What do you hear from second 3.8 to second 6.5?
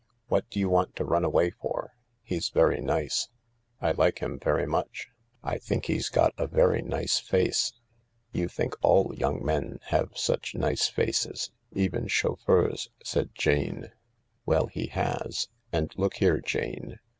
like him very much, I think he's got a